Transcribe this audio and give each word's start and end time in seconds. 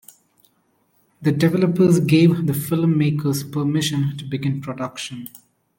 The 1.21 1.31
developers 1.31 1.99
gave 1.99 2.47
the 2.47 2.53
filmmakers 2.53 3.51
permission 3.51 4.17
to 4.17 4.25
begin 4.25 4.59
production. 4.59 5.29